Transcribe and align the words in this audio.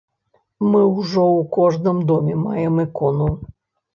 Мы 0.69 0.79
ўжо 0.99 1.25
ў 1.25 1.43
кожным 1.57 2.01
доме 2.11 2.39
маем 2.45 2.79
ікону. 2.87 3.29